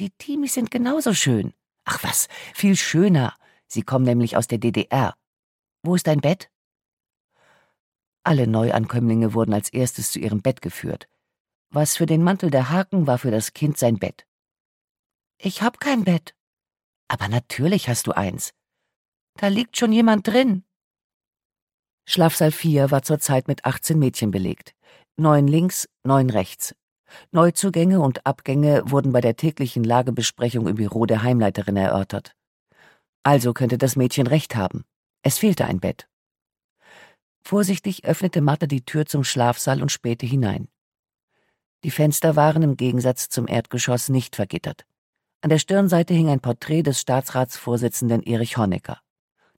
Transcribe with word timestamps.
Die 0.00 0.10
Timis 0.10 0.54
sind 0.54 0.70
genauso 0.70 1.12
schön. 1.12 1.52
Ach 1.84 2.02
was, 2.04 2.28
viel 2.54 2.76
schöner. 2.76 3.34
Sie 3.66 3.82
kommen 3.82 4.04
nämlich 4.04 4.36
aus 4.36 4.46
der 4.46 4.58
DDR. 4.58 5.14
Wo 5.82 5.94
ist 5.94 6.06
dein 6.06 6.20
Bett? 6.20 6.50
Alle 8.22 8.46
Neuankömmlinge 8.46 9.34
wurden 9.34 9.54
als 9.54 9.70
erstes 9.70 10.12
zu 10.12 10.18
ihrem 10.18 10.40
Bett 10.40 10.62
geführt. 10.62 11.08
Was 11.70 11.96
für 11.96 12.06
den 12.06 12.22
Mantel 12.22 12.50
der 12.50 12.70
Haken 12.70 13.06
war 13.06 13.18
für 13.18 13.30
das 13.30 13.52
Kind 13.52 13.76
sein 13.78 13.98
Bett. 13.98 14.26
Ich 15.38 15.62
hab 15.62 15.80
kein 15.80 16.04
Bett. 16.04 16.34
Aber 17.08 17.28
natürlich 17.28 17.88
hast 17.88 18.06
du 18.06 18.12
eins. 18.12 18.52
Da 19.34 19.48
liegt 19.48 19.76
schon 19.76 19.92
jemand 19.92 20.26
drin. 20.26 20.64
Schlafsaal 22.06 22.52
4 22.52 22.90
war 22.90 23.02
zurzeit 23.02 23.48
mit 23.48 23.64
18 23.64 23.98
Mädchen 23.98 24.30
belegt. 24.30 24.74
Neun 25.16 25.46
links, 25.46 25.88
neun 26.04 26.30
rechts. 26.30 26.74
Neuzugänge 27.30 28.00
und 28.00 28.26
Abgänge 28.26 28.82
wurden 28.86 29.12
bei 29.12 29.20
der 29.20 29.36
täglichen 29.36 29.84
Lagebesprechung 29.84 30.66
im 30.66 30.76
Büro 30.76 31.06
der 31.06 31.22
Heimleiterin 31.22 31.76
erörtert. 31.76 32.34
Also 33.22 33.52
könnte 33.52 33.78
das 33.78 33.96
Mädchen 33.96 34.26
recht 34.26 34.56
haben. 34.56 34.84
Es 35.22 35.38
fehlte 35.38 35.66
ein 35.66 35.80
Bett. 35.80 36.08
Vorsichtig 37.42 38.04
öffnete 38.04 38.40
Martha 38.40 38.66
die 38.66 38.84
Tür 38.84 39.06
zum 39.06 39.24
Schlafsaal 39.24 39.82
und 39.82 39.92
spähte 39.92 40.26
hinein. 40.26 40.68
Die 41.84 41.90
Fenster 41.90 42.36
waren 42.36 42.62
im 42.62 42.76
Gegensatz 42.76 43.28
zum 43.28 43.46
Erdgeschoss 43.46 44.08
nicht 44.08 44.36
vergittert. 44.36 44.84
An 45.40 45.50
der 45.50 45.58
Stirnseite 45.58 46.14
hing 46.14 46.28
ein 46.28 46.40
Porträt 46.40 46.82
des 46.82 47.00
Staatsratsvorsitzenden 47.00 48.22
Erich 48.24 48.56
Honecker. 48.56 49.00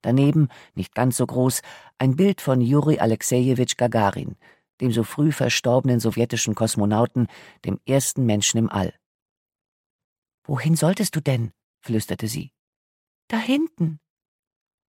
Daneben, 0.02 0.48
nicht 0.74 0.94
ganz 0.94 1.16
so 1.16 1.26
groß, 1.26 1.62
ein 1.98 2.16
Bild 2.16 2.40
von 2.40 2.60
Juri 2.60 2.98
Alexejewitsch 2.98 3.76
Gagarin, 3.76 4.36
dem 4.80 4.92
so 4.92 5.04
früh 5.04 5.32
verstorbenen 5.32 6.00
sowjetischen 6.00 6.54
Kosmonauten, 6.54 7.28
dem 7.64 7.78
ersten 7.86 8.26
Menschen 8.26 8.58
im 8.58 8.70
All. 8.70 8.94
Wohin 10.44 10.76
solltest 10.76 11.14
du 11.16 11.20
denn? 11.20 11.52
flüsterte 11.80 12.28
sie. 12.28 12.52
Da 13.28 13.38
hinten. 13.38 14.00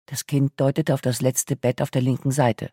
Das 0.07 0.27
Kind 0.27 0.53
deutete 0.57 0.95
auf 0.95 1.01
das 1.01 1.21
letzte 1.21 1.57
Bett 1.57 1.83
auf 1.83 1.91
der 1.91 2.03
linken 2.03 2.31
Seite. 2.31 2.71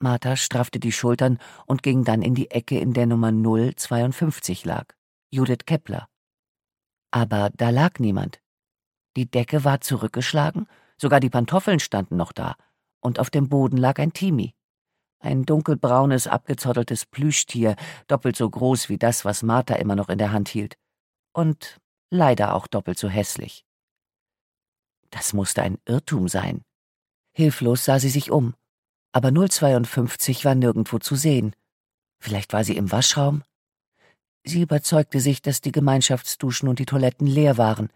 Martha 0.00 0.36
straffte 0.36 0.80
die 0.80 0.92
Schultern 0.92 1.38
und 1.66 1.82
ging 1.82 2.04
dann 2.04 2.22
in 2.22 2.34
die 2.34 2.50
Ecke, 2.50 2.78
in 2.78 2.92
der 2.92 3.06
Nummer 3.06 3.30
052 3.30 4.64
lag. 4.64 4.86
Judith 5.30 5.64
Kepler. 5.64 6.08
Aber 7.10 7.50
da 7.50 7.70
lag 7.70 8.00
niemand. 8.00 8.40
Die 9.16 9.30
Decke 9.30 9.64
war 9.64 9.80
zurückgeschlagen, 9.80 10.66
sogar 10.96 11.20
die 11.20 11.30
Pantoffeln 11.30 11.78
standen 11.78 12.16
noch 12.16 12.32
da, 12.32 12.56
und 13.00 13.18
auf 13.18 13.30
dem 13.30 13.48
Boden 13.48 13.76
lag 13.76 13.98
ein 13.98 14.12
Timi. 14.12 14.54
Ein 15.22 15.44
dunkelbraunes, 15.46 16.26
abgezotteltes 16.26 17.06
Plüschtier, 17.06 17.76
doppelt 18.06 18.36
so 18.36 18.48
groß 18.48 18.90
wie 18.90 18.98
das, 18.98 19.24
was 19.24 19.42
Martha 19.42 19.76
immer 19.76 19.96
noch 19.96 20.10
in 20.10 20.18
der 20.18 20.32
Hand 20.32 20.50
hielt. 20.50 20.76
Und 21.32 21.80
leider 22.10 22.54
auch 22.54 22.66
doppelt 22.66 22.98
so 22.98 23.08
hässlich. 23.08 23.64
Das 25.08 25.32
musste 25.32 25.62
ein 25.62 25.78
Irrtum 25.86 26.28
sein. 26.28 26.62
Hilflos 27.32 27.86
sah 27.86 27.98
sie 27.98 28.10
sich 28.10 28.30
um 28.30 28.54
aber 29.12 29.30
052 29.30 30.44
war 30.44 30.54
nirgendwo 30.54 30.98
zu 30.98 31.14
sehen. 31.16 31.54
Vielleicht 32.18 32.52
war 32.52 32.64
sie 32.64 32.76
im 32.76 32.90
Waschraum? 32.90 33.42
Sie 34.44 34.62
überzeugte 34.62 35.20
sich, 35.20 35.42
dass 35.42 35.60
die 35.60 35.70
Gemeinschaftsduschen 35.70 36.68
und 36.68 36.78
die 36.78 36.86
Toiletten 36.86 37.26
leer 37.26 37.58
waren. 37.58 37.90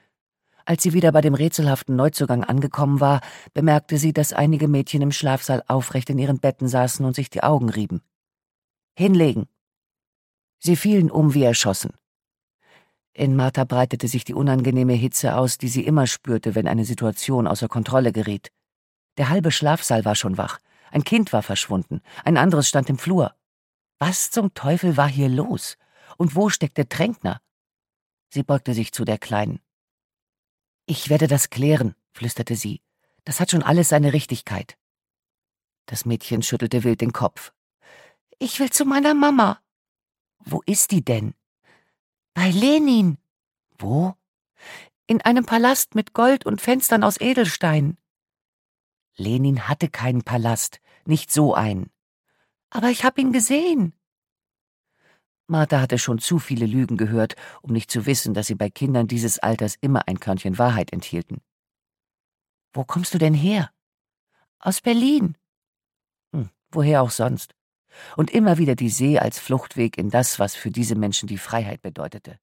Als 0.67 0.83
sie 0.83 0.93
wieder 0.93 1.13
bei 1.13 1.21
dem 1.21 1.35
rätselhaften 1.35 1.95
Neuzugang 1.95 2.43
angekommen 2.43 2.99
war, 3.01 3.21
bemerkte 3.55 3.99
sie, 3.99 4.13
dass 4.13 4.33
einige 4.33 4.67
Mädchen 4.67 5.01
im 5.01 5.13
Schlafsaal 5.13 5.63
aufrecht 5.69 6.11
in 6.11 6.19
ihren 6.19 6.41
Betten 6.41 6.67
saßen 6.67 7.07
und 7.07 7.15
sich 7.15 7.31
die 7.31 7.45
Augen 7.45 7.71
rieben. 7.71 8.03
Hinlegen. 8.99 9.47
Sie 10.59 10.75
fielen 10.75 11.11
um 11.11 11.35
wie 11.35 11.45
erschossen. 11.45 11.93
In 13.13 13.37
Martha 13.37 13.65
breitete 13.65 14.09
sich 14.09 14.25
die 14.25 14.35
unangenehme 14.35 14.95
Hitze 14.95 15.37
aus, 15.37 15.57
die 15.57 15.69
sie 15.69 15.87
immer 15.87 16.09
spürte, 16.09 16.57
wenn 16.57 16.67
eine 16.67 16.85
Situation 16.85 17.47
außer 17.47 17.69
Kontrolle 17.69 18.13
geriet. 18.13 18.51
Der 19.19 19.29
halbe 19.29 19.53
Schlafsaal 19.53 20.05
war 20.05 20.17
schon 20.17 20.37
wach. 20.37 20.59
Ein 20.91 21.05
Kind 21.05 21.33
war 21.33 21.43
verschwunden, 21.43 22.01
ein 22.25 22.37
anderes 22.37 22.69
stand 22.69 22.91
im 22.91 22.99
Flur. 22.99 23.35
Was 23.99 24.31
zum 24.31 24.53
Teufel 24.53 24.97
war 24.97 25.09
hier 25.09 25.29
los? 25.29 25.77
Und 26.17 26.35
wo 26.35 26.49
steckte 26.49 26.89
Tränkner? 26.89 27.41
Sie 28.29 28.43
beugte 28.43 28.75
sich 28.75 28.93
zu 28.93 29.05
der 29.05 29.19
Kleinen. 29.19 29.61
Ich 30.87 31.11
werde 31.11 31.27
das 31.27 31.51
klären, 31.51 31.97
flüsterte 32.13 32.55
sie. 32.55 32.81
Das 33.25 33.41
hat 33.41 33.51
schon 33.51 33.65
alles 33.65 33.89
seine 33.89 34.13
Richtigkeit. 34.13 34.79
Das 35.87 36.05
Mädchen 36.05 36.43
schüttelte 36.43 36.85
wild 36.85 37.01
den 37.01 37.13
Kopf. 37.13 37.53
Ich 38.39 38.61
will 38.61 38.71
zu 38.71 38.85
meiner 38.85 39.15
Mama. 39.15 39.61
Wo 40.39 40.63
ist 40.65 40.93
die 40.93 41.05
denn? 41.05 41.35
Bei 42.35 42.51
Lenin. 42.51 43.19
Wo? 43.79 44.15
In 45.09 45.21
einem 45.23 45.45
Palast 45.45 45.95
mit 45.97 46.13
Gold 46.13 46.47
und 46.47 46.61
Fenstern 46.61 47.03
aus 47.03 47.21
Edelstein. 47.21 47.99
Lenin 49.17 49.69
hatte 49.69 49.89
keinen 49.89 50.23
Palast, 50.23 50.81
nicht 51.05 51.33
so 51.33 51.55
einen. 51.55 51.91
Aber 52.71 52.91
ich 52.91 53.05
hab 53.05 53.19
ihn 53.19 53.33
gesehen. 53.33 53.95
Martha 55.49 55.81
hatte 55.81 55.99
schon 55.99 56.19
zu 56.19 56.39
viele 56.39 56.67
Lügen 56.67 56.97
gehört, 56.97 57.37
um 57.63 57.73
nicht 57.73 57.91
zu 57.91 58.07
wissen, 58.07 58.35
dass 58.35 58.49
sie 58.49 58.57
bei 58.57 58.69
Kindern 58.69 59.07
dieses 59.07 59.39
Alters 59.39 59.77
immer 59.81 60.09
ein 60.09 60.19
Körnchen 60.19 60.59
Wahrheit 60.59 60.93
enthielten. 60.93 61.41
Wo 62.73 62.85
kommst 62.85 63.15
du 63.15 63.19
denn 63.19 63.35
her? 63.35 63.71
Aus 64.59 64.81
Berlin. 64.81 65.37
Hm, 66.33 66.51
woher 66.71 67.03
auch 67.03 67.11
sonst. 67.11 67.55
Und 68.17 68.31
immer 68.31 68.59
wieder 68.59 68.75
die 68.75 68.91
See 68.91 69.19
als 69.19 69.39
Fluchtweg 69.39 69.97
in 69.97 70.11
das, 70.11 70.39
was 70.39 70.55
für 70.55 70.71
diese 70.71 70.97
Menschen 70.97 71.29
die 71.29 71.39
Freiheit 71.39 71.81
bedeutete. 71.81 72.39